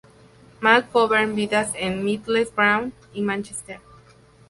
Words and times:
McGovern 0.61 1.35
Vidas 1.35 1.73
en 1.75 2.03
Middlesbrough 2.03 2.91
y 3.13 3.21
Mánchester. 3.21 3.79